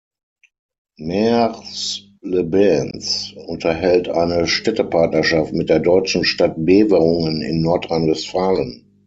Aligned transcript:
Mers-les-Bains 0.97 3.35
unterhält 3.45 4.09
eine 4.09 4.47
Städtepartnerschaft 4.47 5.53
mit 5.53 5.69
der 5.69 5.77
deutschen 5.77 6.23
Stadt 6.25 6.55
Beverungen 6.57 7.43
in 7.43 7.61
Nordrhein-Westfalen. 7.61 8.97